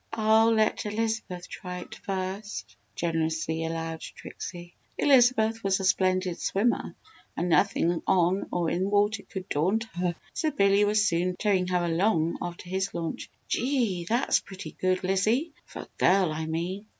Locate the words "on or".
8.07-8.71